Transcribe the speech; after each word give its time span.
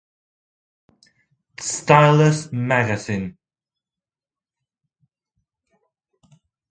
Stylus 1.59 2.49
Magazine 2.51 3.37